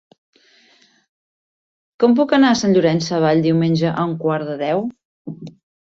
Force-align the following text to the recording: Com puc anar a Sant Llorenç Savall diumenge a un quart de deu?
Com 2.03 2.17
puc 2.21 2.35
anar 2.39 2.55
a 2.55 2.57
Sant 2.65 2.75
Llorenç 2.79 3.07
Savall 3.13 3.45
diumenge 3.47 3.95
a 3.97 4.11
un 4.11 4.21
quart 4.27 4.51
de 4.53 4.61
deu? 4.67 4.87